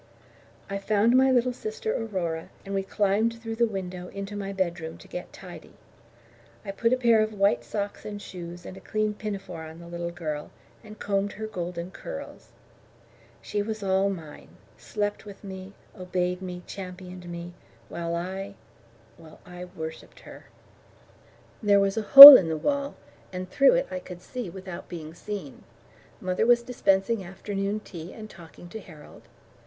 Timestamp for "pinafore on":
9.13-9.77